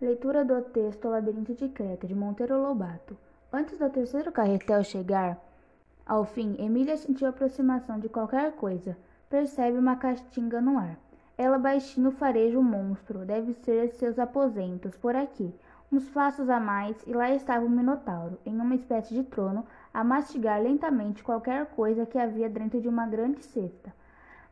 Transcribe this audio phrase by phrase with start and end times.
[0.00, 3.16] Leitura do texto Labirinto de Creta, de Monteiro Lobato.
[3.52, 5.40] Antes do terceiro carretel chegar
[6.04, 8.98] ao fim, Emília sentiu a aproximação de qualquer coisa.
[9.30, 10.98] Percebe uma castinga no ar.
[11.38, 13.20] Ela baixinho fareja o monstro.
[13.20, 15.54] Deve ser seus aposentos, por aqui.
[15.92, 20.02] Uns passos a mais, e lá estava o Minotauro, em uma espécie de trono, a
[20.02, 23.94] mastigar lentamente qualquer coisa que havia dentro de uma grande cesta.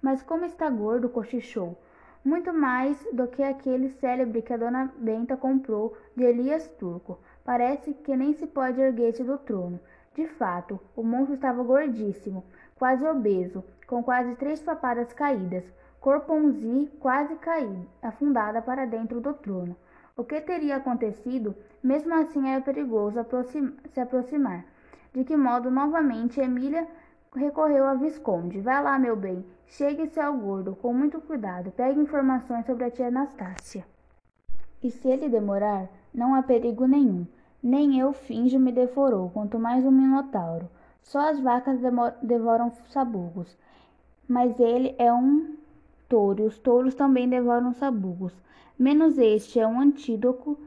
[0.01, 1.77] Mas como está gordo, cochichou
[2.25, 7.19] muito mais do que aquele célebre que a dona Benta comprou de Elias Turco.
[7.45, 9.81] Parece que nem se pode erguer-se do trono.
[10.15, 12.45] De fato, o monstro estava gordíssimo,
[12.77, 15.65] quase obeso, com quase três papadas caídas,
[16.01, 19.77] corponzi quase caído, afundada para dentro do trono.
[20.17, 21.57] O que teria acontecido?
[21.83, 24.65] Mesmo assim era perigoso aproxima se aproximar.
[25.13, 26.87] De que modo, novamente, Emília
[27.35, 28.61] recorreu a Visconde.
[28.61, 29.45] Vai lá, meu bem.
[29.67, 31.73] Chegue-se ao gordo, com muito cuidado.
[31.73, 33.85] Pegue informações sobre a tia Anastácia.
[34.83, 37.27] E se ele demorar, não há perigo nenhum.
[37.63, 40.69] Nem eu finjo me devorou, quanto mais um minotauro.
[41.03, 41.81] Só as vacas
[42.23, 43.57] devoram sabugos.
[44.29, 45.57] Mas ele é um
[46.09, 48.35] touro, e os touros também devoram sabugos.
[48.79, 50.59] Menos este é um antídoto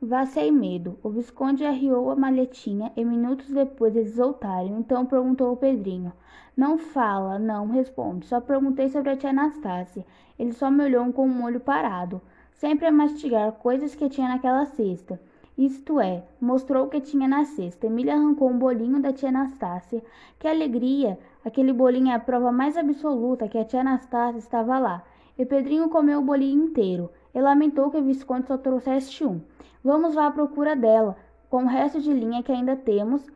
[0.00, 0.98] Vá sem medo.
[1.02, 4.78] O Visconde arriou a malhetinha e minutos depois eles voltaram.
[4.78, 6.12] Então perguntou o Pedrinho.
[6.54, 8.26] Não fala, não responde.
[8.26, 10.04] Só perguntei sobre a tia Anastácia.
[10.38, 12.20] Ele só me olhou com um olho parado,
[12.52, 15.18] sempre a mastigar coisas que tinha naquela cesta.
[15.56, 17.86] Isto é, mostrou o que tinha na cesta.
[17.86, 20.04] Emília arrancou um bolinho da tia Anastácia.
[20.38, 21.18] Que alegria!
[21.42, 25.02] Aquele bolinho é a prova mais absoluta que a tia Anastácia estava lá.
[25.38, 29.42] E Pedrinho comeu o bolinho inteiro e lamentou que o Visconde só trouxesse um.
[29.84, 31.18] Vamos lá à procura dela,
[31.50, 33.26] com o resto de linha que ainda temos,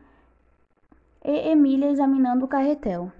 [1.23, 3.11] e Emília examinando o carretel.